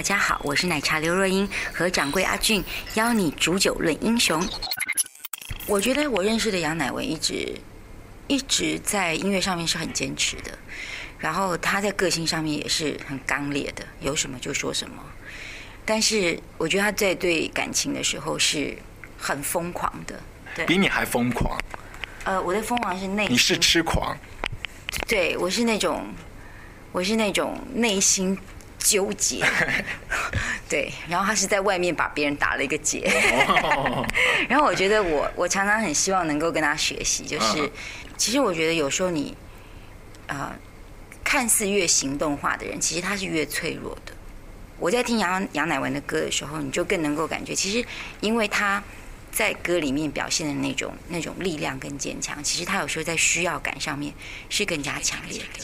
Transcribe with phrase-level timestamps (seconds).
[0.00, 2.64] 大家好，我是奶茶刘若英和掌柜阿俊，
[2.94, 4.42] 邀你煮酒论英雄。
[5.66, 7.54] 我觉得我认识的杨乃文一直
[8.26, 10.58] 一直在音乐上面是很坚持的，
[11.18, 15.04] 然后他在个性上面也是很刚烈的，有什么就说什么。
[15.84, 18.74] 但是我觉得他在对感情的时候是
[19.18, 20.18] 很疯狂的，
[20.54, 21.58] 对，比你还疯狂。
[22.24, 24.16] 呃，我的疯狂是内，你是痴狂，
[25.06, 26.06] 对我是那种，
[26.90, 28.38] 我是那种内心。
[28.80, 29.44] 纠结，
[30.68, 33.00] 对，然后他是在外面把别人打了一个结，
[34.48, 37.70] 然后我觉得我我常常很希望能够跟他学习，就是
[38.16, 39.36] 其实我觉得有时候你
[40.26, 40.56] 啊，
[41.22, 44.12] 看似越行动化的人，其实他是越脆弱的。
[44.78, 47.86] 我在听杨杨乃文的歌的时候，你就更能够感觉，其实
[48.20, 48.82] 因为他
[49.30, 54.14] 在歌里面表现的那种那种力量跟坚强，其实他有时候在需要感上面
[54.48, 55.60] 是更加强烈的，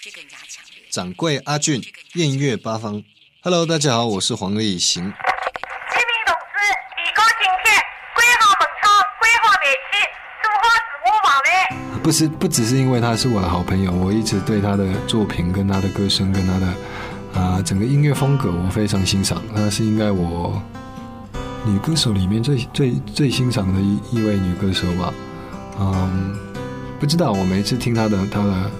[0.00, 0.64] 是更加强。
[0.96, 1.82] 掌柜阿俊，
[2.14, 3.02] 艳月八方
[3.42, 5.02] ，Hello，大家好，我是黄立行。
[5.02, 5.12] 居民
[6.24, 6.56] 同志，
[6.96, 7.76] 如果今天
[8.14, 10.08] 规划门窗、规划煤气，
[11.92, 12.00] 我？
[12.00, 16.66] 不是，不只是因为他是我的好朋友，我一直对他的作品、跟他的歌声、跟他的
[17.38, 19.42] 啊整个音乐风格，我非常欣赏。
[19.54, 20.62] 他是应该我
[21.66, 25.12] 女歌手里面最最最欣赏的一一位女歌手吧。
[25.78, 26.38] 嗯，
[26.98, 28.70] 不知道，我每次听他的他的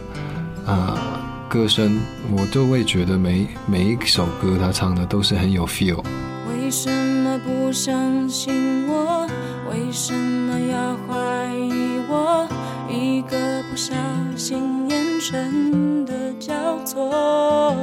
[0.73, 1.13] 啊。
[1.57, 1.99] 歌声，
[2.31, 6.05] 我都会觉得每每一首歌他唱的都是很有 feel。
[6.51, 9.27] 为什么不相信我？
[9.71, 12.47] 为什么要怀疑我？
[12.91, 13.95] 一个不小
[14.37, 16.53] 心，眼神的交
[16.85, 17.75] 错，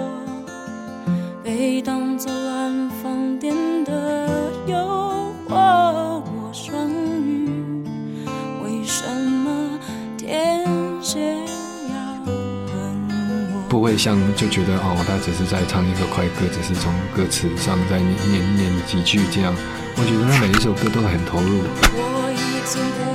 [1.44, 2.32] 被当作
[13.84, 19.54] 会像就觉得哦，他只是在唱一个快歌，只是从歌词上在念念几句这样。
[19.98, 23.13] 我觉得他每一首歌都很投入。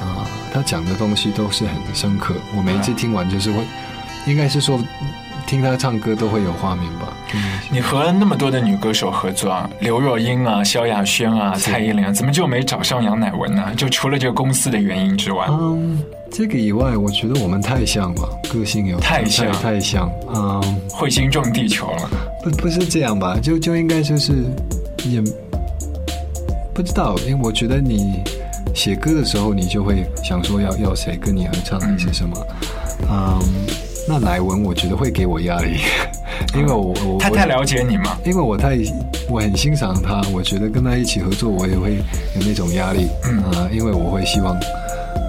[0.00, 2.34] 啊，他讲的东西都是很深刻。
[2.56, 3.64] 我每一次听完就是会，
[4.26, 4.78] 应该是说
[5.46, 7.08] 听他唱歌都会有画面吧。
[7.70, 13.74] 你和那么多的女歌手合作啊，刘若英啊、萧亚轩啊、蔡依林，怎么就没找上杨乃文呢？
[13.76, 16.00] 就除了这个公司的原因之外，嗯，
[16.30, 22.10] 这个以外，我觉得我们太像了，个性有太像太像，嗯，彗星撞地球了。
[22.44, 23.36] 不不是这样吧？
[23.42, 24.44] 就就应该就是
[25.04, 25.20] 也。
[26.74, 28.22] 不知道，因为我觉得你
[28.74, 32.36] 写歌的时候，你就会想说要要谁跟你合唱还是什么。
[33.08, 33.38] 嗯，
[34.08, 35.78] 那乃文我觉得会给我压力，
[36.54, 38.76] 因为我我他太了解你嘛，因为我太
[39.28, 43.06] 我很欣赏他，我觉得跟他一起合作，我也会有那种压力。
[43.24, 44.58] 嗯啊，因为我会希望。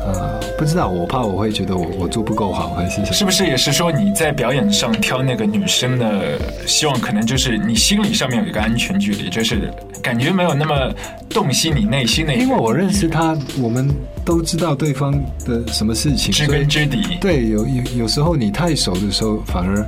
[0.05, 9.71] 呃，不知道，我怕我会觉得我我做不够好，还是是不是也是说你在表演上挑那个女生的希望，可能就是你心理上面有一个安全距离，就是
[10.03, 10.93] 感觉没有那么
[11.29, 12.33] 洞悉你内心的。
[12.35, 13.89] 因为我认识他，我们
[14.23, 15.11] 都知道对方
[15.45, 17.17] 的什么事情，知根知底。
[17.19, 19.83] 对，有有有时候你太熟的时候，反而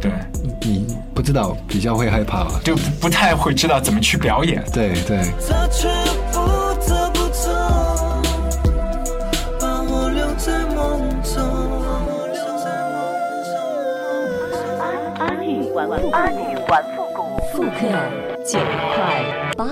[0.00, 0.10] 对
[0.62, 0.84] 你
[1.14, 4.64] 不知道，比较会害怕吧，就不太会知道怎么去表演。
[4.72, 5.20] 对对。
[16.68, 17.88] 玩复古，复刻
[18.46, 18.58] 九
[18.94, 19.24] 块
[19.56, 19.66] 八。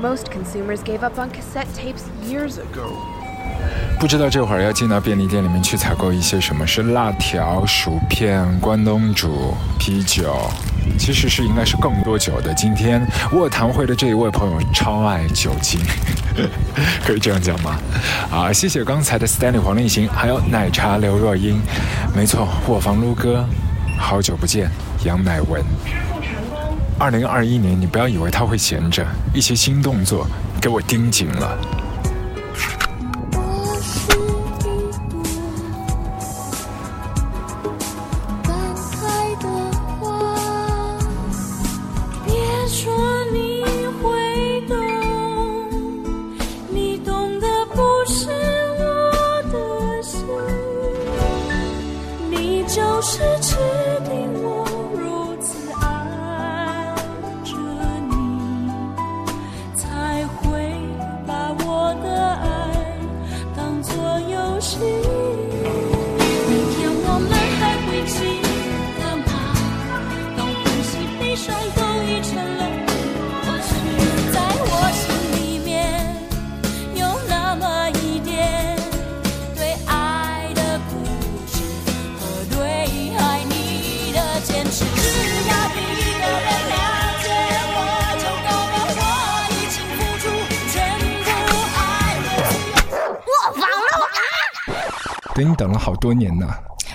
[0.00, 2.92] Most consumers gave up on cassette tapes years ago.
[3.98, 6.66] 不知道这会儿要进到便利店里面去采购一些什么？
[6.66, 10.36] 是辣条、薯片、关东煮、啤酒，
[10.98, 12.52] 其实是应该是更多酒的。
[12.52, 15.80] 今天卧谈会的这一位朋友超爱酒精，
[17.02, 17.78] 可以这样讲吗？
[18.30, 21.58] 啊，谢谢刚才的 Stanley 黄立行，还有奶茶刘若英。
[22.14, 23.46] 没错，卧房撸哥，
[23.98, 24.70] 好久不见。
[25.04, 25.62] 杨乃文，
[26.98, 30.26] 二零二一年，你不要以为他会闲着，一些新动作
[30.62, 31.58] 给我盯紧了。
[95.48, 96.48] 你等了好多年呢。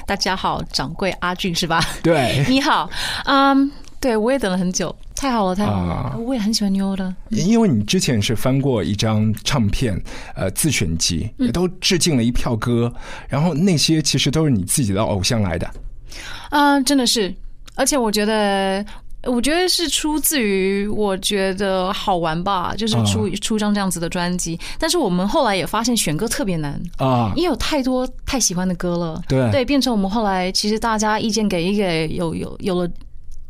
[0.05, 1.79] 大家好，掌柜阿俊是吧？
[2.03, 2.89] 对， 你好，
[3.25, 7.13] 嗯，对我也等了很久，太好了，太好了，啊我也很喜欢妞的。
[7.29, 9.99] 因为你之前是翻过一张唱片，
[10.35, 12.91] 呃，自选集，也都致敬了一票歌，
[13.27, 15.69] 然后那些其实都是你自己的偶像来的。
[16.49, 17.33] 嗯，真的是，
[17.75, 18.83] 而且我觉得。
[19.23, 24.59] 我觉得是出自于我觉得好玩吧，就是出、出张这样子的专辑。
[24.79, 29.21] 但是我们后来也发现选歌特别难啊因为有太多太喜欢的歌了。
[29.27, 32.89] 对对，变成我们后来其实大家意见给一给，有有有了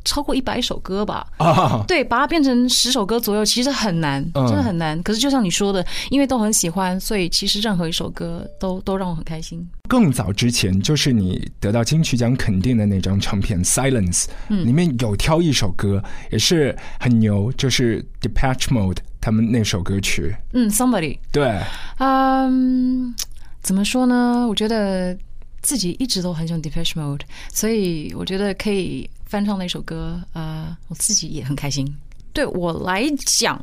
[0.04, 1.26] 超过一百首歌吧。
[1.38, 5.02] 啊，对，把它变成十首歌左右，其实很难，嗯真的很难。
[5.04, 9.68] 可是就像你说的，因为都很喜欢，所以其实任何一首歌都都让我很开心。
[9.88, 14.26] 更早之前就是你得到金曲奖肯定的那张唱片《Silence》，
[14.64, 16.02] 里面有挑一首歌
[16.32, 20.34] 也是很牛，就是 Depeche Mode 他们那首歌曲。
[20.54, 21.60] 嗯，Somebody，对，
[22.00, 23.14] 嗯，
[23.62, 24.48] 怎么说呢？
[24.48, 25.18] 我觉得
[25.62, 27.22] 自己一直都很喜欢 Depeche Mode，
[27.52, 31.88] 所以我觉得可以翻唱那首歌，呃，我自己也很开心。
[32.34, 33.58] 对我来讲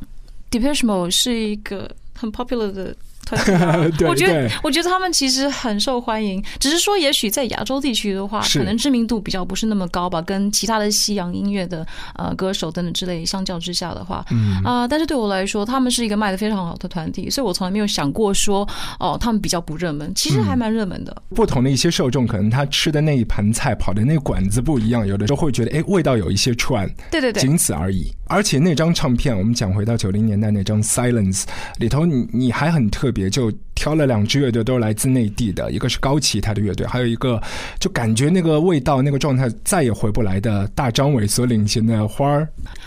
[0.50, 2.96] ，Depeche Mode 是一个很 popular 的
[4.08, 14.62] 我觉得，我觉得他们其实很受欢迎，只是说也许在亚洲地区的话，可能知名度比较不是那么高吧，跟其他的西洋音乐的呃歌手等等之类相较之下的话，嗯。
[14.64, 21.22] 啊、但是对我来说，他们是一个卖的非常好的团体，所以我从来没有想过说哦，他们比较不热门，其实还蛮热门的。
[21.34, 28.12] 不同的一些受众，可能他吃的那一盘菜、跑的那个馆子不一样，有的时候会觉得，哎，味道有一些串，对对对，仅此而已。
[28.26, 31.42] 而且那张唱片，我们讲回到九零年代那张《Silence》
[31.78, 37.40] 里头你，你还很特别，就挑了两支乐队，都是来自内地的，一个是高旗他的乐队，还有一个
[37.80, 42.46] 就感觉那个味道、那个状态再也回不来的大张伟所领衔的花儿。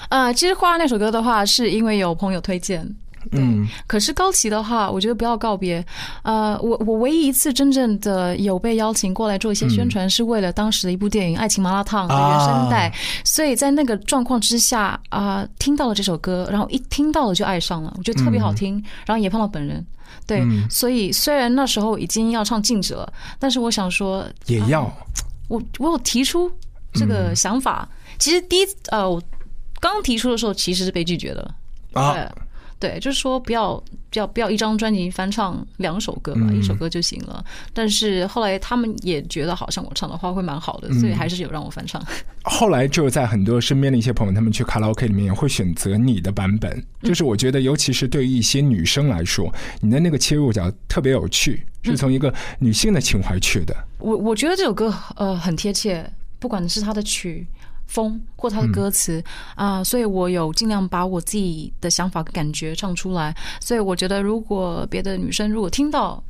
[0.09, 2.87] 呃，其实《花儿》那首歌的话，是因为有朋友推荐。
[3.33, 5.85] 嗯，可是高旗的话，我觉得不要告别。
[6.23, 12.87] 呃，我我唯一一次真正的有被邀请过来做一些宣传，是为了当时的一部电影《爱情麻辣烫》的原声带。
[12.87, 12.93] 啊
[13.23, 19.85] 所以在那个状况之下啊、听到了这首歌，然后一听到了就爱上了，我觉得特别好听，然后也碰到本人。
[20.25, 24.91] 对，所以虽然那时候已经要唱禁止了，但是我想说，也要。
[25.47, 26.51] 我我有提出
[26.93, 27.87] 这个想法。
[28.17, 29.21] 其实第一呃，我
[29.79, 31.53] 刚提出的时候其实是被拒绝的。
[31.93, 32.15] 啊
[32.81, 33.75] 对对，就是说不要
[34.09, 37.45] 不要不要一张专辑翻唱两首歌嘛，嗯一首歌就行了。
[37.73, 42.03] 但是后来他们也觉得好像我唱的话会蛮好的，嗯所以还是有让我翻唱。
[42.43, 46.83] 后来就在很多身边的一些朋友，他们去卡拉 OK 里面也会选择你的版本。
[47.03, 53.75] 就是我觉得，尤其是对于一些女生来说，你的那个切入角特别有趣，是从一个女性的情怀去的。
[53.99, 57.45] 我我觉得这首歌呃很贴切，不管是它的曲
[57.91, 59.21] 风或它的歌词
[59.55, 63.35] 啊、所以我有尽量把我自己的想法跟感觉唱出来。
[63.59, 66.23] 所以我觉得，如果别的女生如果听到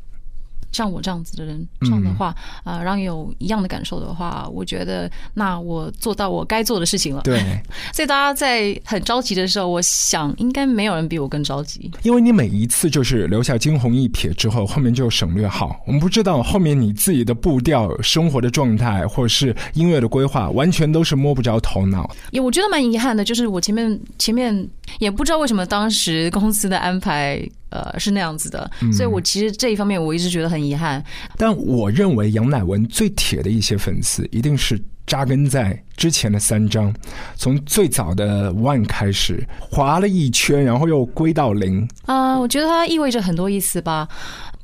[0.72, 7.22] 像我这样子的人这样的话，啊、让有一样的感受的话，我觉得那我做到我该做的事情了。
[7.24, 7.40] 对，
[7.94, 11.92] 所以大家在很着急的时候，我想应该没有人比我更着急。
[12.04, 15.80] 因为你每一次就是留下惊鸿一瞥之后，后面就省略号。
[15.86, 22.10] 我们不知道后面你自己的步调、生活的状态，或者是音乐的规划，完全都是摸不着头脑。
[22.32, 24.68] 也我觉得蛮遗憾的，就是我前面前面
[25.00, 31.04] 也不知道为什么当时公司的安排呃是那样子的，所以我其实这一方面我一直觉得很遗憾。
[31.38, 36.94] 但我认为杨乃文最铁的一些粉丝，一定是扎根在之前的三张，
[37.36, 41.88] 从最早的 One 开始划了一圈，然后又归到零。
[42.06, 44.08] 啊、我觉得它意味着很多意思吧，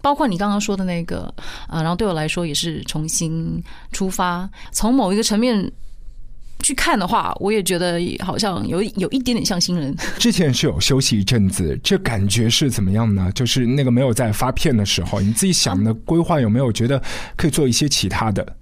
[0.01, 1.33] 包括你刚刚说的那个，
[1.67, 3.61] 啊，然后对我来说也是重新
[3.91, 5.69] 出发，从某一个层面
[6.63, 9.95] 去看的话，我也觉得好像有有一点点像新人。
[10.17, 13.31] 之前是有休息一阵子，这感觉是怎么样呢？
[13.33, 17.01] 就是那个没有在发片的时候，你自己想的规划有没有觉得
[17.35, 18.55] 可以做一些其他的？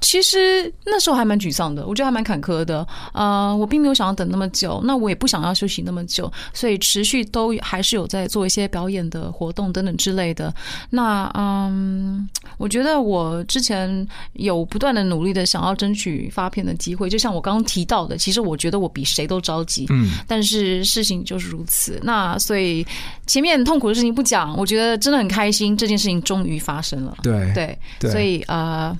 [0.00, 2.86] 其实那时候还蛮沮丧的，我觉得还蛮坎坷的。
[3.12, 10.54] 呃，我并没有想要等那么久，那我也不想要休息那么久，所以持续都还是有在做一些表演的活动等等之类的。
[10.90, 19.86] 那嗯，我觉得我之前有不断的努力的想要争取发片的机会，就像我刚刚提到的，其实我觉得我比谁都着急。
[19.90, 21.98] 嗯，但是事情就是如此。
[22.02, 22.86] 那所以
[23.26, 27.16] 前面痛苦的事情不讲，我觉得真的很开心，这件事情终于发生了。
[27.22, 28.96] 对对，对所以呃，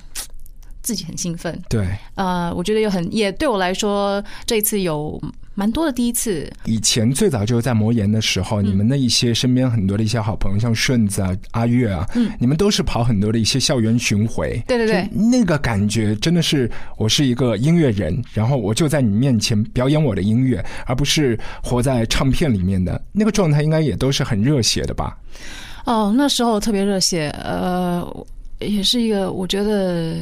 [0.81, 1.59] 自己很兴奋。
[1.69, 5.21] 对，呃，我觉得有很也对我来说，这一次有
[5.53, 6.51] 蛮多的第一次。
[6.65, 14.61] 以前最早就是在魔岩的时候，你们的一些身边很多的一些好朋友，像顺子啊、阿月啊，嗯你们都是跑很多的一些校园巡回。
[14.67, 25.17] 对对对那个感觉真的是我是一个音乐人，然后我就在你面前表演我的音乐，而不是活在唱片里面的那个状态，应该也都是很热血的吧？
[25.85, 28.25] 哦，那时候特别热血，呃。
[28.61, 30.17] 也是一个我觉得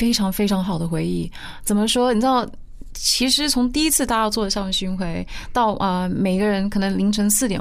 [0.00, 1.30] 非常非常好的回忆。
[1.62, 2.14] 怎么说？
[2.14, 2.48] 你知道，
[2.94, 7.60] 其实从第一次大家做的校园巡回到啊、每个人可能凌晨四点。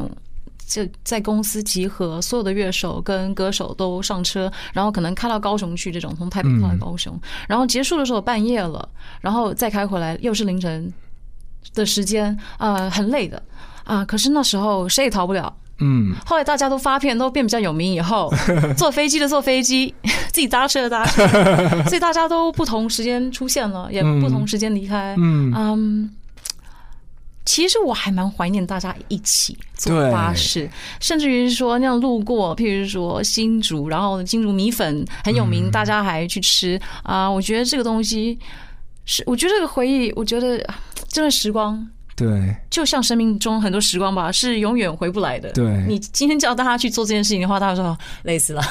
[0.69, 8.87] 就在公司集合，所有的乐手跟歌手都上车，然后可能开到高雄去，这种从台北开到高雄，然后结束的时候半夜了，
[9.19, 10.93] 然后再开回来又是凌晨
[11.73, 13.41] 的时间，呃，很累的
[13.83, 18.33] 啊、可是那时候谁也逃不了，嗯，后来大家都发片，都变比较有名以后，
[18.77, 19.93] 坐飞机的坐飞机，
[20.31, 21.27] 自己搭车的搭车，
[21.87, 25.15] 所以大家都不同时间出现了，也不同时间离开。
[25.17, 25.53] 嗯。
[25.55, 26.15] 嗯，
[27.45, 30.69] 其实我还蛮怀念大家一起坐巴士，
[30.99, 38.37] 甚至于是说那样路过，譬如说新竹，然后新竹米粉很有名，大家还去吃啊、我觉得这个东西
[39.05, 41.87] 是，我觉得这个回忆，我觉得啊这段时光
[42.19, 45.49] 对，就像生命中很多时光吧，是永远回不来的。
[45.53, 48.61] 对你今天叫大家去做这件事情的话，大家说哦累死了。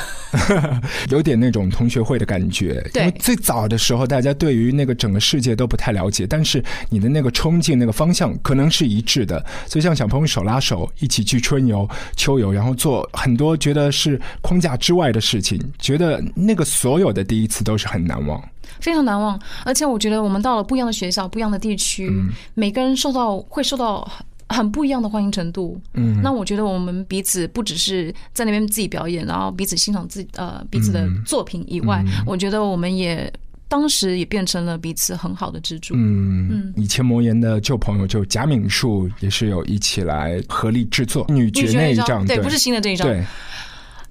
[1.08, 2.86] 有点那种同学会的感觉。
[2.92, 9.42] 对因为最早的时候，大家对于那个整个世界都不太了解，但是你的那个冲劲、那个方向可能是一致的。
[9.66, 18.42] 所以像小朋友手拉手一起去春游、秋游，然后做很多觉得是框架之外的事情，觉得那个所有的第一次都是很难忘。
[18.80, 19.40] 非常难忘。
[19.64, 22.10] 而且我觉得我们到了不一样的学校、不一样的地区，
[22.54, 24.02] 每个人受到会受到
[24.48, 25.80] 很很不一样的欢迎程度。
[25.94, 33.32] 嗯，那我觉得我们彼此不只是在那边自己表演，然后彼此欣赏自己呃彼此的作品以外，我觉得我们也
[33.68, 35.94] 当时也变成了彼此很好的支柱。
[35.94, 43.06] 嗯嗯以前魔岩的旧朋友就贾敏树也是有一起来合力制作女爵那一张，对，不是新的这一张。
[43.06, 43.24] 对，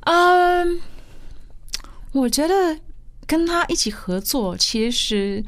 [0.01, 0.79] 嗯，
[2.13, 2.53] 我觉得
[3.27, 5.43] 跟他一起合作，其实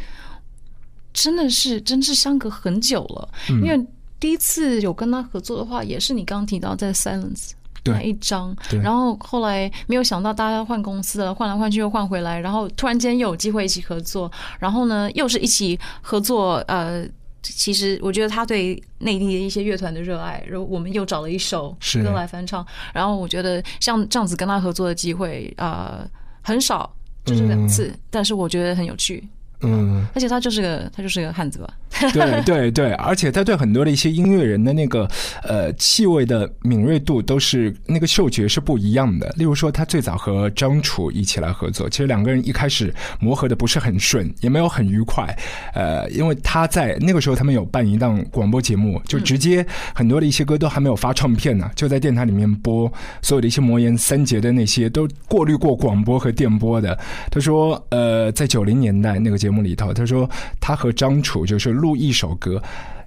[1.14, 3.30] 真的是真是相隔很久了。
[3.50, 3.88] 嗯因为
[4.20, 7.52] 第一次有跟他合作的话，也是你刚刚提到在 Silence
[7.86, 17.08] 那一张对，然后后来没有想到大家换公司了，换来换去又换回来，然后突然间又有机会一起合作，然后呢又是一起合作，呃。
[17.42, 26.06] 其实我觉得他对内地的一些乐团的热爱，然后我们又找了一首是歌来翻唱，然后我觉得像这样子跟他合作的机会，呃，
[26.42, 26.94] 很少，
[27.26, 29.24] 就这两次，但是我觉得很有趣，
[29.62, 30.06] 嗯。
[30.16, 31.74] 而且他就是个他就是个汉子吧，
[32.14, 35.08] 对对对，而且他对很多的一些音乐人的那个
[35.44, 39.34] 呃气味的敏锐度都是那个嗅觉是不一样的。
[39.38, 45.28] 例如说，他最早和张楚一起来合作，其实两个人一开始磨合的不是很顺，也没有很愉快。
[45.74, 52.92] 呃，因为他在那个时候他们有办一档广播节目，就直接很多的一些歌都还没有发唱片呢，就在电台里面播
[53.22, 56.98] 所有的一些魔岩三杰的那些都过滤过广播和电波的。
[57.32, 60.30] 他说，呃，在九零年代那个节目里头，他说
[60.60, 62.62] 他和张楚就是录录一首歌。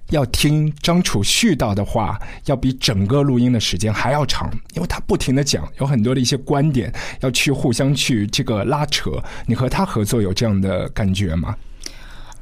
[0.09, 9.11] 要听张楚絮叨的话，要比整个录音的时间还要长，因为他不停的讲，有很多的一些观点要去互相去这个拉扯。
[9.47, 11.55] 你和他合作有这样的感觉吗？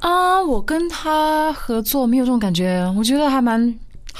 [0.00, 3.72] 啊，我跟他合作没有这种感觉，我觉得还蛮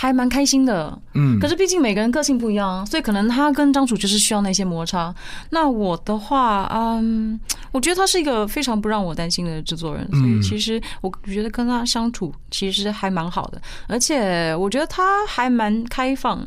[0.03, 0.99] 还蛮开心的。
[1.15, 5.15] 嗯可是毕竟每个人个性不一样，所以可能他跟张楚就是需要那些摩擦。
[5.51, 7.39] 那我的话，嗯，
[7.71, 16.45] 我觉得他是一个非常不让我担心的制作人，所以其实我觉得跟他相处其实还蛮好的，而且我觉得他还蛮开放。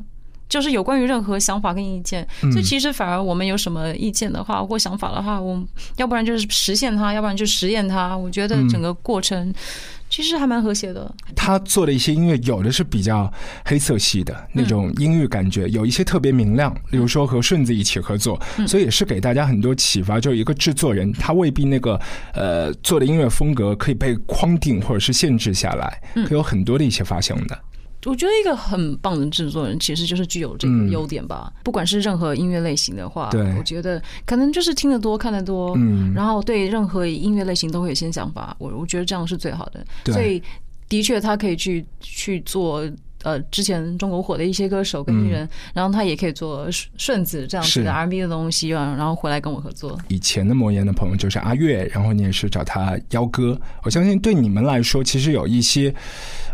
[0.48, 8.16] 就是有关于任何想法跟意见，所以其实反而我们有什么意见的话或想法的话，我们要不然就是实现它，要不然就实验它。
[8.16, 9.52] 我觉得整个过程
[10.16, 11.14] 其实还蛮和谐的。
[11.36, 13.30] 他做的一些音乐，有的是比较
[13.66, 20.18] 黑色系的那种音域感觉，有一些特别明亮，比如说和顺子一起合作，所以也是给大家很多启发。
[20.18, 22.00] 就一个制作人，他未必那个
[22.34, 27.60] 呃做的音乐风格可以被框定或者是限制下来，可以有很多的一些发想的。
[28.06, 31.52] 我觉得一个很棒的制作人，其实就是具有这个优点吧。
[31.64, 38.56] 不管是任何音乐类型的话，对我觉得可能就是听得多、看得多，嗯然后对任何音乐类型都会有一些想法。
[38.60, 39.86] 我我觉得这样是最好的。
[40.14, 40.42] 所以
[40.88, 42.84] 的确，他可以去去做。
[43.26, 50.00] 呃，之前中国火的一些歌手跟艺人，然后他也可以做顺顺子这样子的 R&B 的东西，然后回来跟我合作。
[50.10, 53.60] 以前的魔岩的朋友就是阿月，然后你也是找他邀歌。
[53.82, 55.92] 我相信对你们来说，其实有一些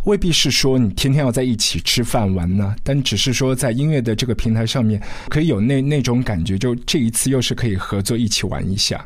[0.06, 9.06] 未必是说你天天要在一起吃饭玩呢，但只是说在音乐的这个平台上面，可以有那那种感觉，就这一次又是可以合作一起玩一下。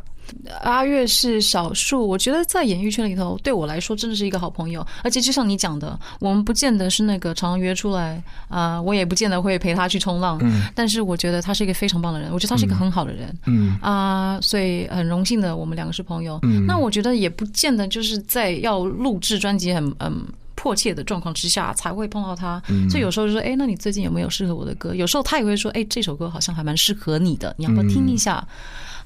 [0.61, 4.85] 阿月是少数，我觉得在演艺圈里头，对我来说真的是一个好朋友。
[5.03, 10.37] 而且就像你讲的，我们不见得是那个常常约出来啊、我也不见得会陪他去冲浪。
[10.41, 13.37] 嗯但是我觉得他是一个非常棒的人，我觉得他是一个很好的人。
[13.45, 16.39] 嗯啊、所以很荣幸的，我们两个是朋友。
[16.43, 20.25] 嗯那我觉得也不见得就是在要录制专辑很嗯。
[20.57, 24.95] 迫切的状况之下才会碰到他，嗯所以有时候就说，哎、那你最近有没有适合我的歌？
[24.95, 28.43] 有时候他也会说，哎、这首歌好像还蛮适合你的，你要不要听一下？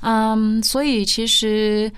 [0.01, 1.91] 嗯，所以其实。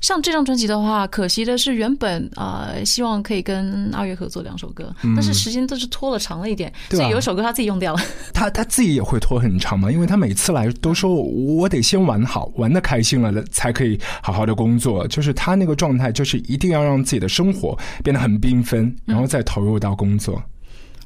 [0.00, 8.02] 像这张专辑的话，可惜的是，原本呃希望可以跟阿月合作两首歌，但是时间都是拖了长了一点，所以有一首歌他自己用掉了。
[8.34, 15.08] 他他自己也会拖很长嘛，因为他每次来都说我得先玩好，玩的开心了才可以好好的工作。
[15.08, 20.42] 就是他那个状态，就是一定要让自己的生活变得很缤纷，然后再投入到工作。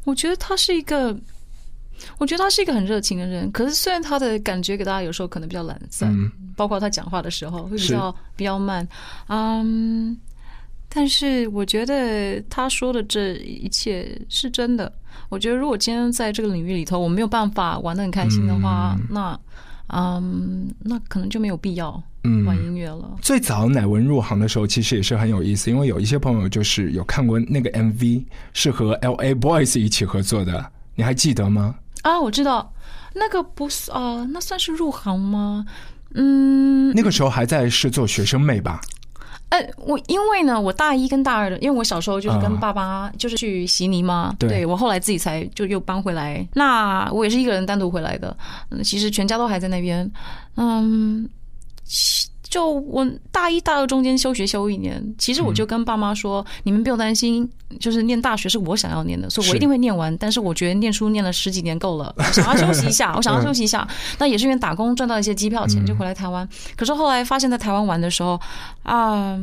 [0.03, 1.17] 我觉得他是一个，
[2.19, 3.51] 我觉得他是一个很热情的人。
[3.53, 8.87] 可是虽然他的感觉给大家有时候可能比较懒散，嗯包括他讲话的时候会比较比较慢，
[9.29, 10.17] 嗯，
[10.89, 14.93] 但是我觉得他说的这一切是真的。
[15.29, 19.39] 我觉得如果今天在这个领域里头，我没有办法玩的很开心的话，那
[19.89, 23.17] 嗯，那可能就没有必要嗯玩音乐了。
[23.23, 29.35] 最早乃文入行的时候，其实也是很有意思，因为有一些朋友就是有看过那个 MV，是和 L.A.
[29.35, 31.75] Boys 一起合作的，你还记得吗？
[32.03, 32.73] 啊，我知道
[33.15, 35.65] 那个不是啊、那算是入行吗？
[36.15, 38.81] 嗯，那个时候还在是做学生妹吧？
[39.51, 46.47] 哎，我因为呢，我大一跟大二的，因为我小时候就是跟啊爸爸就是去悉尼嘛，对我后来自己才就又搬回来。
[46.55, 48.37] 那我也是一个人单独回来的，
[48.71, 50.11] 嗯，其实全家都还在那边，
[50.57, 51.29] 嗯。
[52.49, 60.17] 其就我大一、大二中间休学休一年，其实我就跟爸妈说，你们不用担心，就是念大学是我想要念的，所以我一定会念完。
[60.17, 63.87] 但是我觉得念书念了十几年够了，我想要休息一下，我想要 休息一下。
[64.19, 66.49] 那也是因为打工赚到一些机票钱，就回来台湾。
[66.77, 68.41] 可是后来发现，在台湾玩的时候
[68.83, 69.39] 啊。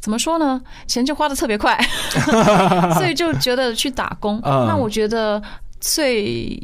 [0.00, 0.60] 怎么说呢？
[0.88, 1.78] 钱就花的特别快，
[2.98, 4.36] 所以就觉得去打工。
[4.42, 5.40] 嗯那我觉得
[5.78, 6.60] 最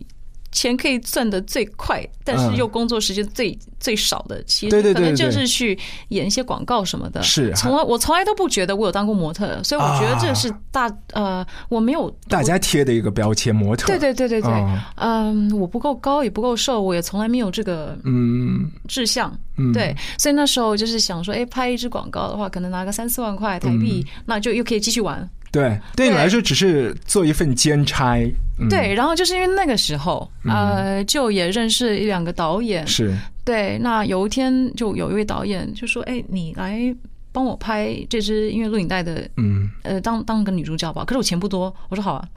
[0.51, 7.23] 钱可以赚的最快，但是又工作时间最最少的，其实可能就是去演一些广告什么的。
[7.23, 13.87] 是从来我从来都不觉得我有当过模特，所以我觉得这是大呃，我没有大家贴的一个标签，模特。
[13.87, 19.31] 对对对对对哦，嗯，我不够高也不够瘦，我也从来没有这个嗯志向。
[19.61, 25.29] 嗯，对，所以那时候就是想说，哎，拍一支广告的话，可能拿个三四万块台币，嗯那就又可以继续玩。
[25.51, 28.19] 对，对你来说只是做一份兼差。
[28.61, 32.87] 嗯、对，然后就是因为那个时候，呃，就也认识一两个导演。
[32.87, 36.95] 是对，那有一天就有一位导演就说：“哎，你来
[37.33, 42.29] 帮我拍这支音乐录影带的，嗯，呃，当当个女主角吧。”可是我钱不多，我说好啊，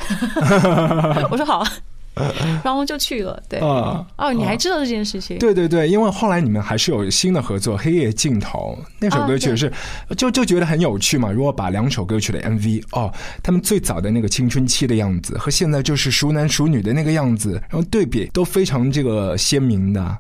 [1.32, 1.67] 我说好啊，
[2.63, 3.41] 然后就去了。
[3.47, 5.38] 对，啊哦，你还知道这件事情？
[5.39, 9.71] 对对对，因为后来你们还是有新的合作，《黑夜尽头》那首歌啊曲是，
[10.17, 11.32] 就就觉得很有趣嘛。
[11.32, 20.17] 如果把两首歌曲的 MV 哦，他们最早的那个青春期的样子和现在就是熟男熟女的那个样子，然后对比都非常这个鲜明的。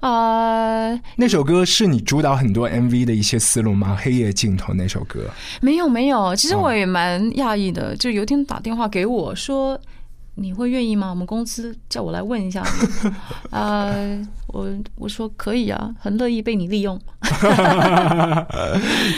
[0.00, 3.96] 啊、那首歌是你主导很多 MV 的一些思路吗？
[4.04, 5.30] 《黑夜尽头》那首歌，
[5.62, 9.80] 没有没有，其实哦我也蛮讶异的，就有一天打电话给我说。
[10.36, 11.10] 你会愿意吗？
[11.10, 13.10] 我们公司叫我来问一下你，
[13.50, 16.96] 呃，我我说可以啊，很乐意被你利用。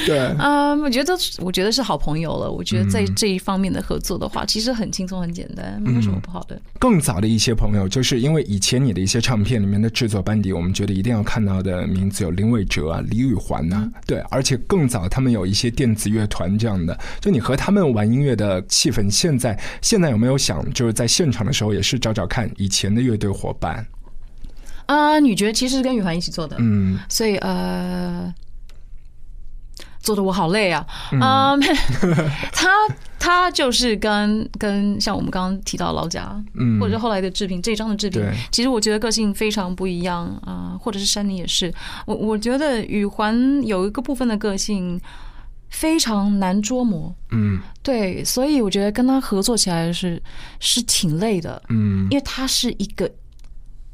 [0.07, 2.51] 对，嗯， 我觉得我觉得是好朋友了。
[2.51, 6.59] 我觉得在嗯这一方面的合作的话，其实很轻松很简单，没有什么不好的。
[6.79, 23.87] 更早的一些朋友，就是因为以前你的一些唱片里面的制作班底，我们觉得一定要看到的名字有林伟哲啊、李宇环呐、对，而且更早他们有一些电子乐团这样的，就你和他们玩音乐的气氛，现在现在有没有想就是在现场的时候也是找找看以前的乐队伙伴？
[24.87, 28.33] 啊、女爵其实是跟雨涵一起做的，嗯，所以呃，
[30.01, 30.87] 做的我好累啊。
[31.12, 31.61] 嗯，
[32.53, 32.70] 他
[33.18, 36.79] 他就是跟跟像我们刚刚提到老贾，嗯。
[36.79, 41.72] 或者是后来的志平这一张的志平对，其实我觉得个性非常不一样啊、或者是山妮也是。
[42.07, 45.01] 我我觉得雨环有一个部分的个性
[45.68, 47.59] 非常难捉摸，嗯。
[47.83, 50.22] 对，所以我觉得跟他合作起来是
[50.61, 52.07] 是挺累的，嗯。
[52.09, 53.11] 因为他是一个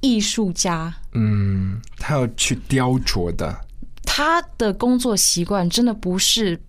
[0.02, 0.94] 艺术家。
[1.14, 3.58] 嗯，他要去雕琢的，
[4.04, 6.60] 他的工作习惯真的不是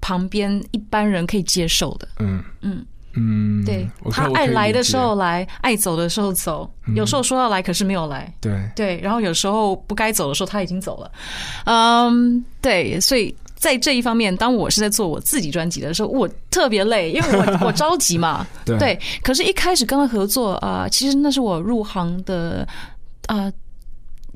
[0.00, 2.08] 旁边一般人可以接受的。
[2.18, 8.32] 嗯嗯嗯，对他爱来的时候来，爱走的时候走，有时候说要来，可是没有来。
[8.40, 11.10] 对，对，然后有时候不该走的时候他已经走了。
[11.64, 18.46] 嗯，对，所以在这一方面，当我是在做我自己专辑的时候，我特别累，因为我 我着急嘛。
[18.64, 22.66] 对可是，一开始跟他合作啊、呃其实那是我入行的
[23.26, 23.52] 啊、呃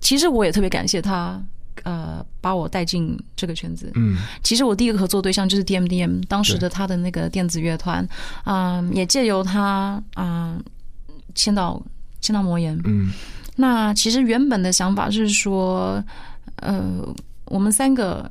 [0.03, 1.43] 其实我也特别感谢他。
[1.83, 3.91] 呃，把我带进这个圈子。
[3.95, 8.07] 嗯其实我第一个合作对象就是 DMDM，当时的他的那个电子乐团，
[8.45, 10.57] 嗯、也借由他啊、
[11.35, 11.83] 签到
[12.21, 12.81] 签到魔岩。
[12.85, 13.11] 嗯
[13.57, 16.03] 那其实原本的想法是说，
[16.57, 17.05] 呃，
[17.47, 18.31] 我们三个，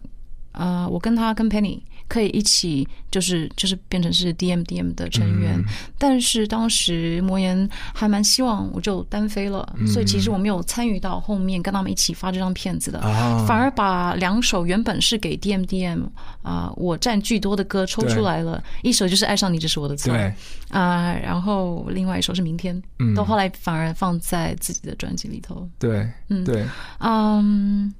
[0.53, 5.65] 呃，我跟他跟 Penny 可以一起就是就是变成是 DM DM 的成员，嗯。
[5.97, 9.87] 但是当时魔岩还蛮希望我就单飞了，嗯。
[9.87, 13.43] 所以其实我没有参与到后面跟他们一起发这张片子的，啊。
[13.47, 16.03] 反而把两首原本是给 DM DM
[16.43, 20.33] 啊、我占巨多的歌抽出来了，一首就是《爱上你》，这是我的错，对。
[20.69, 23.15] 啊、然后另外一首是《明天》，嗯。
[23.15, 25.67] 到后来反而放在自己的专辑里头。
[25.79, 26.43] 对嗯。
[26.43, 26.65] 对，
[26.99, 27.93] 嗯，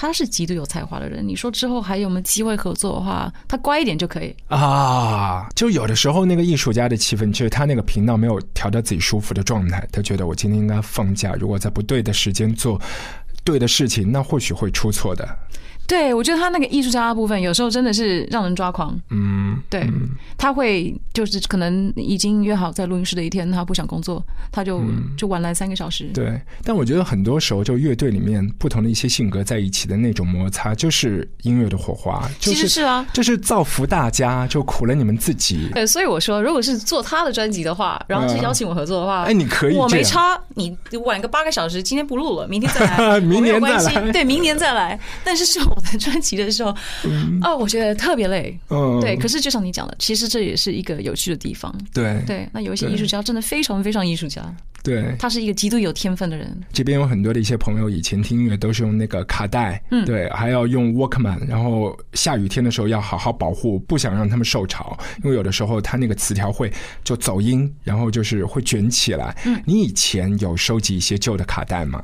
[0.00, 1.26] 他是极度有才华的人。
[1.26, 4.32] 你说之后还有没有机会合作的话，他乖一点就可以。
[4.46, 12.80] 啊，就有的时候那个艺术家的气氛，就是他那个频道没有调到自己舒服的状态，他觉得我今天应该放假，如果在不对的时间做
[13.42, 15.28] 对的事情，那或许会出错的。
[15.88, 18.94] 对，我觉得他那个艺术家的部分，有时候真的是让人抓狂。
[19.08, 19.90] 嗯，对，
[20.36, 24.22] 他会就是可能已经约好在录音室的一天，他不想工作，
[24.52, 24.82] 他就、
[25.16, 26.04] 就晚来三个小时。
[26.12, 26.38] 对。
[26.62, 35.70] 但我觉得很多时候，就乐队里面不同的一些性格在一起的那种摩擦，就是音乐的火花，就其实是啊，就是造福大家，就苦了你们自己。
[35.72, 45.00] 对，所以我说，如果是做他的专辑的话，然后去邀请我合作的话，哎你可以我没差，你晚个八个小时，今天不录了，明天再来， 明年没有关系再来对，明年再来。
[45.24, 46.70] 但是是我的专辑的时候，
[47.40, 48.58] 啊，我觉得特别累。
[48.68, 51.74] 嗯，对，可是就像你讲的，其实这也是一个有趣的地方。
[51.92, 54.42] 对对，那有一些艺术家真的非常非常艺术家，
[54.82, 56.58] 对，他是一个极度有天分的人。
[56.72, 66.72] 这边有很多的一些朋友，以前听音乐都是用那个卡带，嗯对，还要用 Walkman，然后下雨天的时候要好好保护，不想让他们受潮，因为有的时候他那个磁条会
[67.04, 69.36] 就走音，然后就是会卷起来。
[69.44, 72.02] 嗯，你以前有收集一些旧的卡带吗？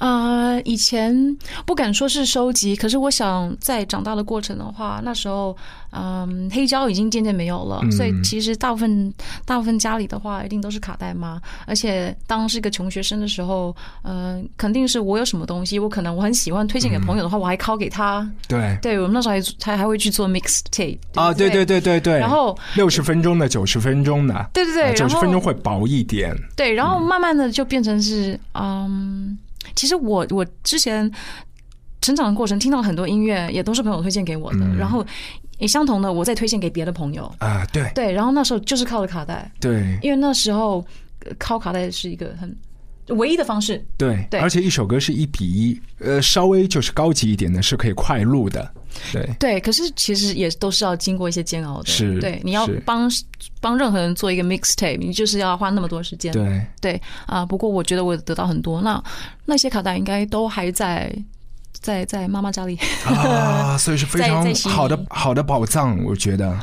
[0.00, 1.14] 啊、以前
[1.66, 5.54] 不敢说是收集，可是我想在长大的过程的话，那时候，
[5.90, 9.12] 嗯，黑胶已经渐渐没有了，嗯所以其实大部分
[9.44, 11.38] 大部分家里的话，一定都是卡带嘛。
[11.66, 18.26] 而且当是个穷学生的时候，呃，肯定是我有什么东西，我可能我很喜欢推荐给朋友的话，我还拷给他。
[18.48, 18.78] 对。
[18.80, 29.36] 对我们那时候还还还会去做 mixtape 啊，对对对对对对，然后六十分钟的、九十分钟的，对对对九十分钟会薄一点，对，然后慢慢的就变成是，嗯，
[29.74, 31.10] 其实我我之前
[32.00, 34.76] 成长的过程听到很多音乐，也都是朋友推荐给我的，嗯。
[34.76, 35.04] 然后
[35.58, 37.30] 也相同的，我再推荐给别的朋友。
[37.38, 37.90] 啊，对。
[37.94, 39.98] 对，然后那时候就是靠着卡带，对。
[40.02, 40.84] 因为那时候
[41.26, 42.56] 呃靠卡带是一个很
[43.08, 43.84] 唯一的方式。
[43.98, 44.40] 对，对。
[44.40, 48.72] 而且一首歌是一比一，呃，稍微就是高级一点的是可以快录的，
[49.12, 49.28] 对。
[49.38, 51.86] 对，可是其实也都是要经过一些煎熬的。
[51.86, 53.10] 是对，你要帮
[53.60, 56.32] 帮任何人做一个 mixtape，你就是要花那么多时间。
[56.32, 59.02] 对，对啊、不过我觉得我得到很多，那
[59.44, 61.12] 那些卡带应该都还在
[61.72, 62.78] 在在妈妈家里。
[63.06, 66.58] 啊， 所以是非常好的好的宝藏，我觉得。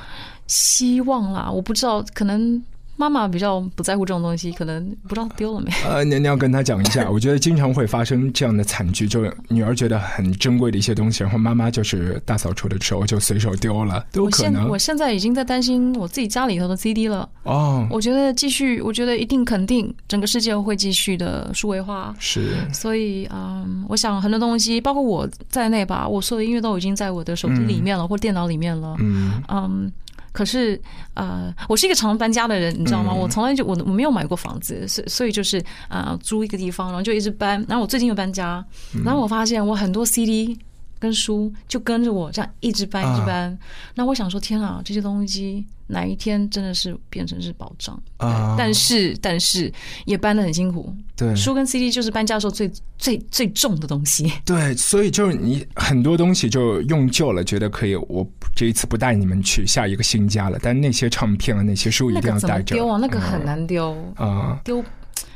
[0.48, 2.64] 希望啦，我不知道，可能
[2.98, 5.72] 妈妈比较不在乎这种东西，可能不知道丢了没。
[5.88, 17.30] 呃，你你要跟他讲一下， 我觉得经常会发生这样的惨剧，就女儿觉得很珍贵的一些东西，然后妈妈就是大扫除的时候就随手丢了，都有我现可能我现在已经在担心我自己家里头的 CD 了。
[17.44, 17.88] 哦。
[17.92, 22.14] 我觉得继续，我觉得一定肯定整个世界会继续的数位化。
[22.20, 28.96] 是所以，嗯，我想很多东西，包括我在内吧，我所有的音乐都已经在我的手机里面了，或电脑里面了。
[29.00, 29.92] 嗯嗯，
[30.38, 30.80] 可是
[31.16, 33.12] 呃，我是一个常搬家的人，你知道吗？
[33.12, 37.66] 嗯我从来就我我没有买过房子，所以所以就是啊、呃租一个地方，然后就一直搬。
[37.68, 40.56] 然后我最近又搬家，嗯然后我发现我很多 CD
[41.00, 43.58] 跟书就跟着我这样一直搬一直搬。
[43.96, 48.00] 那我想说，天啊，这些东西哪一天真的是变成是宝藏？
[48.18, 49.74] 啊，但是但是
[50.06, 50.94] 也搬的很辛苦。
[51.16, 54.32] 对书跟 CD 就是搬家的时候最最最重的东西。
[54.46, 58.24] 对，所以就是你很多东西就用旧了，觉得可以，我
[58.58, 62.76] 这一次不带你们去下一个新家了，但那些唱片啊，那些书一定要带着。
[62.76, 62.98] 么丢啊？
[63.00, 64.60] 那个很难丢，啊。
[64.64, 64.84] 丢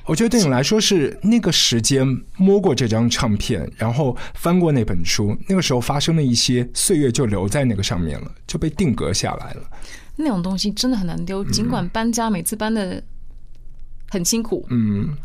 [0.08, 2.04] 我觉得对你来说是那个时间
[2.36, 9.62] 摸过这张唱片，然后翻过那本书，那个时候发生的一些岁月就留在那个上面了，就被定格下来了。
[10.16, 11.44] 那种东西真的很难丢。
[11.46, 13.02] 尽管搬家每次搬的
[14.10, 15.16] 很辛苦，嗯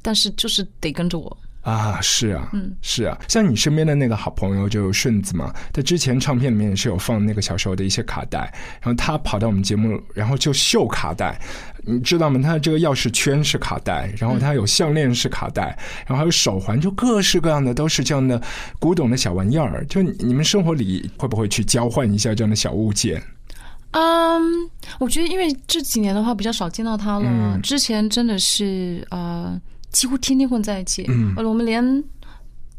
[0.00, 1.38] 但是就是得跟着我。
[1.64, 11.40] 啊，是啊，嗯是啊，像你身边的那个好朋友就顺子嘛，他之前唱片里面也是有放那个小时候的一些卡带，然后他跑到我们节目，然后就秀卡带，
[11.82, 12.38] 你知道吗？
[12.42, 18.38] 他这个钥匙圈是卡带，然后他有项链是卡带，然后还有手环，就各式各样的都是这样的
[18.78, 19.82] 古董的小玩意儿。
[19.86, 23.22] 就你你们生活里会不会去交换一下这样的小物件？
[23.92, 24.42] 嗯，
[24.98, 29.58] 我觉得因为这几年的话比较少见到他了，嗯之前真的是呃
[29.94, 31.32] 几乎天天混在一起，嗯。
[31.36, 32.04] 呃我们连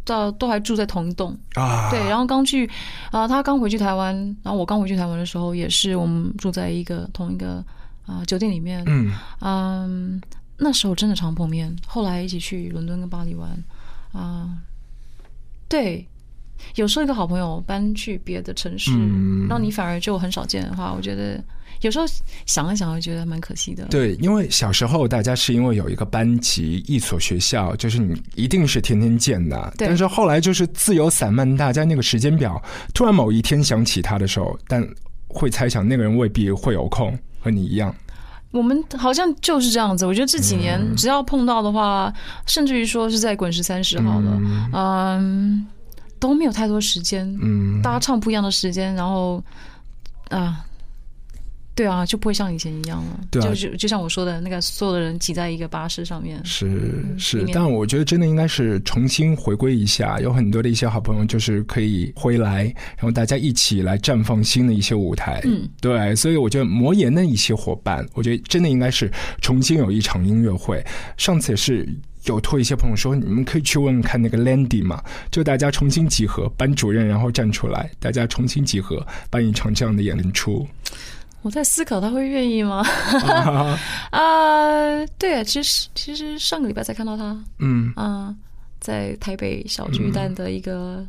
[0.03, 1.35] 到都还住在同一栋。
[1.55, 2.69] 啊，对，然后刚去
[3.09, 7.65] 啊、他刚回去台湾，然后我刚回去台湾的时候，也是我们住在一个同一个
[8.05, 8.83] 啊、酒店里面。
[8.85, 9.11] 嗯。
[9.39, 10.21] 嗯，
[10.57, 13.49] 那时候真的常碰面，后来一起去伦敦跟巴黎玩
[14.11, 14.49] 啊、
[15.67, 16.07] 对，
[16.75, 21.43] 有时候一个好朋友搬去别的城市，嗯让你反而就很少见的话，我觉得
[21.81, 22.05] 有时候
[22.45, 23.85] 想一想，会觉得蛮可惜的。
[23.85, 29.73] 对，因为小时候大家是因为有一个班级、一所学校，就是你一定是天天见的。
[29.77, 32.61] 对但是后来就是自由散漫，大家那个时间表，
[32.93, 34.85] 突然某一天想起他的时候，但
[35.27, 37.93] 会猜想那个人未必会有空，和你一样。
[38.51, 40.05] 我们好像就是这样子。
[40.05, 42.13] 我觉得这几年嗯只要碰到的话，
[42.47, 44.41] 甚至于说是在滚石三十好了，
[44.71, 45.67] 嗯
[46.27, 49.43] 都没有太多时间，嗯，大家唱不一样的时间，然后
[50.29, 50.65] 啊。
[51.77, 53.19] 对啊，就不会像以前一样了。
[53.29, 56.39] 对啊就就就像我说的那个，所有的人挤在一个巴士上面。
[56.45, 62.63] 是是，面但我觉得真的应该是重新回归一下，有很多的一些好朋友就是可以回来，
[62.95, 65.41] 然后大家一起来绽放新的一些舞台。
[65.43, 69.11] 嗯，对，所以我觉得魔岩的一些伙伴，我觉得真的应该是
[69.41, 70.81] 重新有一场音乐会。
[71.17, 71.85] 上次也是。
[72.25, 80.67] 有托一些朋友说，你们可以去问问看那个 Landy 嘛，就大家重新集合，班主任然后站出来，大家重新集合，办一场这样的演出。
[81.41, 82.83] 我在思考他会愿意吗？
[83.27, 83.79] 啊。
[84.09, 87.93] 啊， 对啊，其实其实上个礼拜才看到他嗯。
[87.95, 88.35] 啊，
[88.79, 91.05] 在台北小巨蛋的一个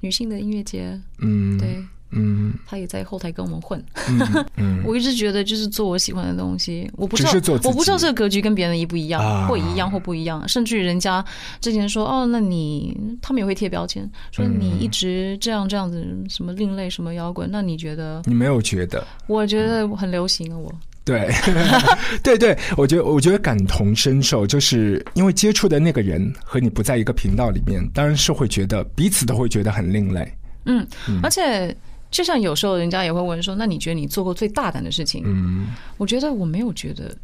[0.00, 2.54] 女性的音乐节，嗯，对嗯。
[2.66, 3.82] 他也在后台跟我们混。
[4.08, 9.46] 嗯嗯， 我一直觉得就是做我喜欢的东西，我不知道做我不知道这个格局跟别人一不一样，啊。
[9.46, 11.24] 或一样或不一样，甚至于人家
[11.60, 18.22] 之前说哦，那你他们也会贴标签，说嗯你一直这样这样子，什么另类什么摇滚，那你觉得？
[18.26, 19.06] 你没有觉得？
[19.26, 20.72] 我觉得很流行啊，我。
[21.04, 21.30] 对，
[22.24, 30.28] 对对，我觉得我觉得感同身受，就是因为接触的那个人和你不在一个频道里面，当然是会觉得彼此都会觉得很另类。
[30.64, 30.84] 嗯，
[31.22, 31.72] 而且
[32.16, 35.22] 就像有时候人家也会问说，那你觉得你做过最大胆的事情？
[35.26, 35.66] 嗯
[35.98, 37.14] 我觉得我没有觉得，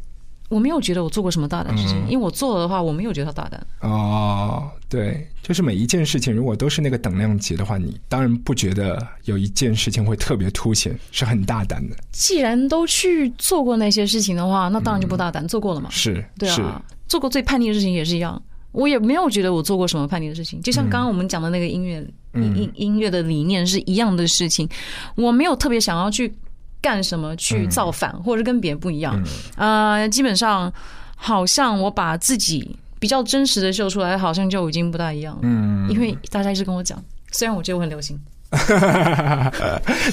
[0.49, 3.65] 我没有觉得我做过什么大胆的事情，嗯因为我做了的话，我没有觉得它大胆。
[3.79, 11.95] 哦，对，就是每一件事情如果都是那个等量级的话，你当然不觉得有一件事情会特别凸显，是很大胆的。
[12.11, 15.89] 既然都去做过那些事情的话，那当然就不大胆，做过了嘛。
[15.89, 18.39] 是对啊，做过最叛逆的事情也是一样。
[18.73, 24.67] 我也没有觉得我做过什么叛逆的事情，就像刚刚我们讲的那个音乐、嗯音音乐的理念是一样的事情，
[25.15, 26.33] 我没有特别想要去
[26.81, 29.23] 干什么去造反，或者是跟别人不一样。
[29.55, 30.73] 呃，基本上
[31.15, 35.41] 好像我把自己比较真实的秀出来，好像就已经不大一样了。
[35.43, 38.19] 嗯，因为大家一直跟我讲，虽然我觉得我很流行，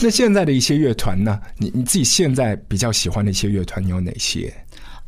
[0.03, 1.41] 那现在的一些乐团呢？
[1.57, 4.53] 你你自己现在比较喜欢的一些乐团有哪些？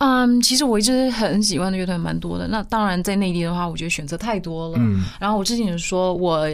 [0.04, 2.48] 嗯，其实我一直很喜欢的乐团蛮多的。
[2.48, 4.74] 那当然，在内地的话，我觉得选择太多了。
[4.80, 6.44] 嗯然后我之前也说，我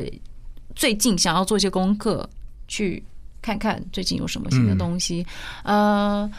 [0.75, 2.29] 最近想要做一些功课，
[2.67, 3.03] 去
[3.41, 5.27] 看看最近有什么新的东西。
[5.63, 6.31] 呃，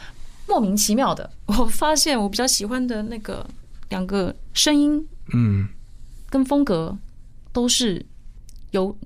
[0.46, 3.44] 莫名其妙的，我发现我比较喜欢的那个
[3.88, 5.66] 两个声音嗯
[6.28, 6.96] 跟风格
[7.52, 8.06] 都是
[8.70, 8.96] 有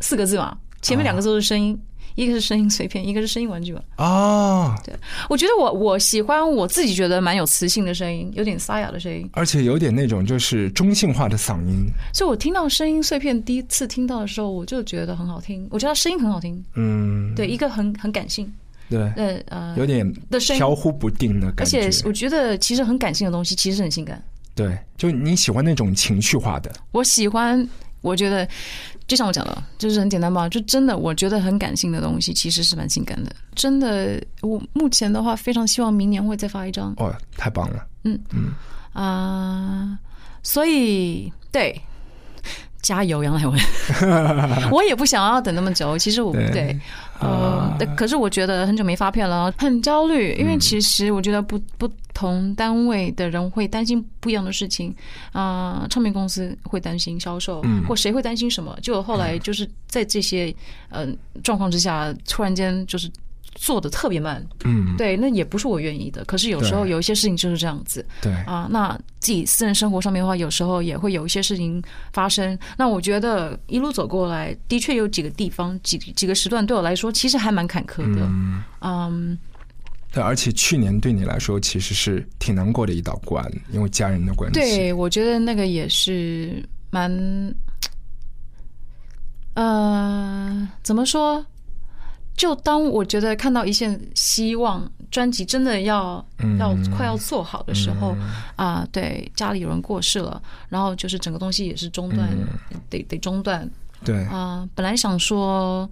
[0.00, 1.78] 四个字嘛，前面两个字都是声音。
[2.16, 3.80] 一个是声音碎片，一个是声音玩具吧。
[3.98, 4.92] 哦，对
[5.30, 9.28] 我觉得我我喜欢我自己觉得蛮有磁性的声音，有点沙哑的声音。
[9.32, 11.86] 而且有点那种就是中性化的嗓音。
[12.12, 15.66] 所以我听到声音碎片第一次听到的时候，我就觉得很好听。
[15.70, 18.50] 我觉得声音很好听，嗯，对，一个很很感性，
[18.88, 20.10] 对，呃呃，有点
[20.56, 21.84] 飘忽不定的感觉。
[21.84, 24.22] 而且我觉得其实很感性的东西其实很性感。
[24.54, 26.72] 对，就你喜欢那种情绪化的。
[26.90, 27.68] 我喜欢，
[28.00, 28.48] 我觉得
[29.06, 33.30] 就像我讲的，就是很简单吧，就真的我觉得很感性的东西其实是蛮性感的。
[33.54, 37.86] 真的，我目前的话非常希望明年会再发一张哦，太棒了！
[38.04, 38.52] 嗯嗯
[38.92, 39.98] 啊、
[40.42, 41.80] 所以对。
[42.86, 43.58] 加油，杨乃文！
[44.70, 45.98] 我也不想要等那么久。
[45.98, 46.80] 其实我对对，
[47.18, 50.36] 呃，可是我觉得很久没发片了，很焦虑。
[50.38, 54.94] 因为其实我觉得不不同单位的人会担心不一样的事情
[55.32, 58.78] 啊、唱片公司会担心销售，或谁会担心什么。
[58.80, 60.54] 就后来就是在这些
[60.88, 61.08] 呃
[61.42, 63.10] 状况之下，突然间就是
[63.56, 64.46] 做的特别慢。
[64.64, 66.24] 嗯，对，那也不是我愿意的。
[66.26, 68.06] 可是有时候有一些事情就是这样子。
[68.22, 72.56] 对，啊，那自己私人生活上面的话，有时候也会有一些事情发生。
[72.76, 78.22] 那我觉得一路走过来，的确有几个地方、几几个时段对我来说，其实还蛮坎坷的。
[78.22, 79.38] 嗯，嗯，
[80.12, 84.60] 对，而且去年对你来说其实是挺难过的一道关，因为家人的关系。
[84.60, 87.10] 对，我觉得那个也是蛮，
[89.54, 91.44] 呃，怎么说？
[92.36, 98.14] 就当我觉得看到一线希望，专辑真的要嗯要快要做好的时候，
[98.56, 102.28] 啊、对，家里有人过世了，然后就是整个东西也是中断，
[102.70, 103.68] 嗯得得中断
[104.04, 105.90] 对，啊、本来想说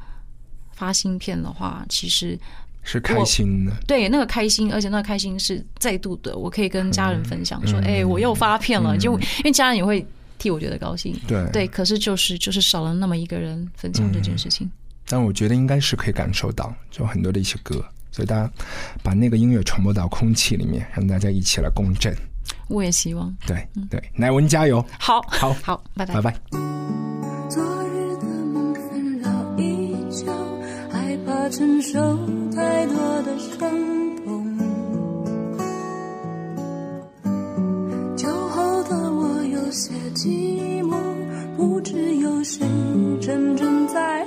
[0.73, 2.39] 发新片的话，其实
[2.83, 3.73] 是开心的。
[3.87, 10.07] 对那个开心，而且那个开心是再度的，我可以跟家人分享嗯说，哎、我又发片了，就因为家人也会。
[10.37, 11.17] 替我觉得高兴。
[11.29, 14.69] 对对，可是就是就是少了那么一个人分享这件事情。
[15.07, 18.51] 但我觉得应该是可以感受到，就很多的一些歌，所以大家
[19.03, 22.15] 把那个音乐传播到空气里面，让大家一起来共振。
[22.69, 23.35] 我也希望。
[23.47, 24.85] 对对，乃文加油！
[24.99, 26.35] 好，好，好，拜拜，拜拜。
[27.49, 30.27] 昨日的梦纷扰依旧，
[30.91, 32.17] 害怕承受
[32.55, 33.59] 太多的伤
[34.25, 34.59] 痛。
[38.17, 40.97] 酒后的我有些寂寞，
[41.57, 42.67] 不知有谁
[43.21, 44.27] 真正在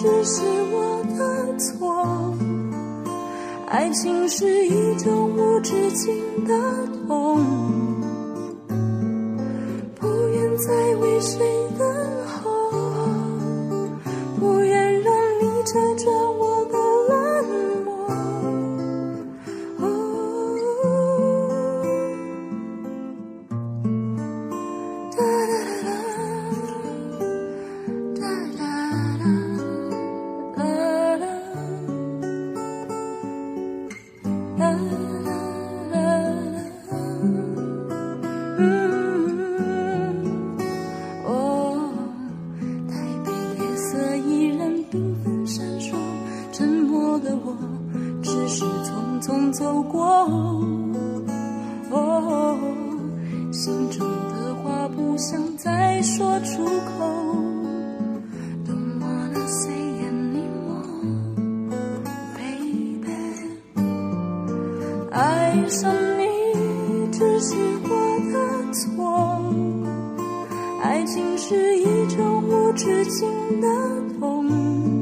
[0.00, 0.40] 只是
[0.72, 2.34] 我的错，
[3.68, 6.54] 爱情是一种无止境的
[7.06, 7.38] 痛，
[9.96, 11.46] 不愿再为谁
[65.70, 66.24] 上你
[67.12, 67.54] 只是
[67.84, 67.90] 我
[68.32, 69.40] 的错，
[70.82, 73.68] 爱情是一种无止境的
[74.18, 74.99] 痛，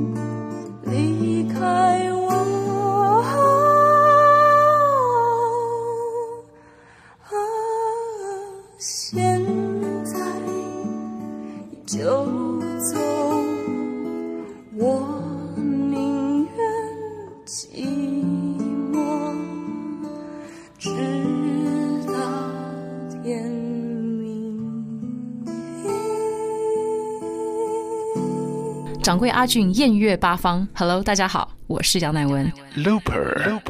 [29.19, 30.67] 贵阿俊，艳越八方。
[30.75, 32.51] Hello，大家好，我是杨乃文。
[32.77, 33.61] Looper。